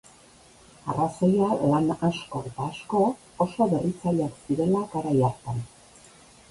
[0.93, 3.05] Arrazoia lan asko eta asko
[3.47, 5.63] oso berritzaileak zirela garai hartan.